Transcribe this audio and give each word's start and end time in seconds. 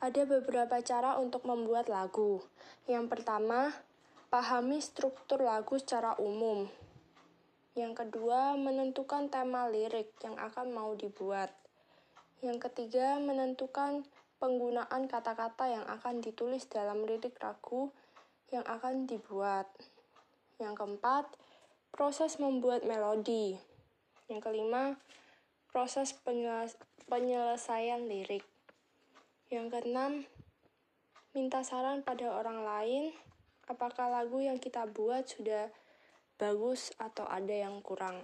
Ada 0.00 0.24
beberapa 0.24 0.80
cara 0.80 1.20
untuk 1.20 1.44
membuat 1.44 1.92
lagu. 1.92 2.40
Yang 2.88 3.12
pertama, 3.12 3.68
pahami 4.32 4.80
struktur 4.80 5.44
lagu 5.44 5.76
secara 5.76 6.16
umum. 6.16 6.64
Yang 7.76 8.08
kedua, 8.08 8.56
menentukan 8.56 9.28
tema 9.28 9.68
lirik 9.68 10.16
yang 10.24 10.40
akan 10.40 10.72
mau 10.72 10.96
dibuat. 10.96 11.52
Yang 12.40 12.72
ketiga, 12.72 13.20
menentukan 13.20 14.08
penggunaan 14.40 15.04
kata-kata 15.04 15.68
yang 15.68 15.84
akan 15.84 16.24
ditulis 16.24 16.64
dalam 16.64 17.04
lirik 17.04 17.36
lagu 17.36 17.92
yang 18.48 18.64
akan 18.64 19.04
dibuat. 19.04 19.68
Yang 20.56 20.80
keempat, 20.80 21.28
proses 21.92 22.40
membuat 22.40 22.88
melodi. 22.88 23.60
Yang 24.32 24.48
kelima, 24.48 24.96
proses 25.68 26.16
penyelesaian 27.04 28.08
lirik. 28.08 28.48
Yang 29.50 29.66
keenam, 29.82 30.12
minta 31.34 31.66
saran 31.66 32.06
pada 32.06 32.38
orang 32.38 32.62
lain 32.62 33.10
apakah 33.66 34.06
lagu 34.06 34.38
yang 34.38 34.62
kita 34.62 34.86
buat 34.86 35.26
sudah 35.26 35.74
bagus 36.38 36.94
atau 37.02 37.26
ada 37.26 37.50
yang 37.50 37.82
kurang. 37.82 38.22